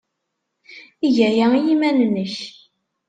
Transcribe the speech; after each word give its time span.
Eg 1.05 1.17
aya 1.27 1.45
i 1.57 1.59
yiman-nnek. 1.65 2.35